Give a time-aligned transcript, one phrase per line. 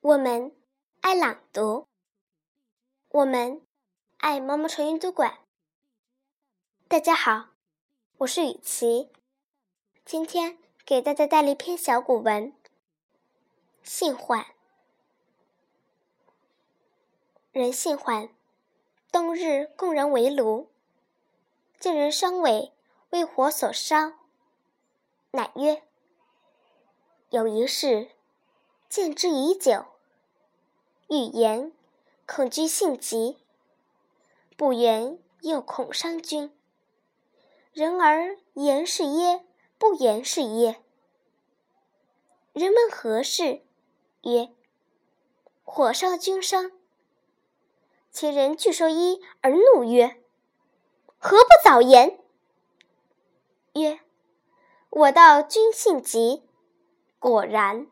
[0.00, 0.54] 我们
[1.00, 1.88] 爱朗读，
[3.08, 3.66] 我们
[4.18, 5.40] 爱毛毛虫阅读馆。
[6.86, 7.48] 大家好，
[8.18, 9.10] 我是雨琪，
[10.04, 10.56] 今天
[10.86, 12.52] 给大家带来一篇小古文
[13.82, 14.40] 《性缓》。
[17.50, 18.32] 人性缓，
[19.10, 20.70] 冬日供人为炉，
[21.80, 22.72] 见人伤尾
[23.10, 24.12] 为火所烧，
[25.32, 25.82] 乃曰
[27.30, 28.12] ：“有一事。”
[28.88, 29.84] 见之已久，
[31.08, 31.72] 欲言，
[32.26, 33.36] 恐惧性急；
[34.56, 36.50] 不言，又恐伤君。
[37.74, 39.44] 人而言是耶？
[39.76, 40.82] 不言是耶？
[42.54, 43.60] 人问何事？
[44.22, 44.48] 曰：
[45.64, 46.72] 火烧君伤。
[48.10, 50.18] 其人具受衣而怒曰：
[51.18, 52.18] 何不早言？
[53.74, 54.00] 曰：
[54.88, 56.42] 我道君性急。
[57.18, 57.86] 果然。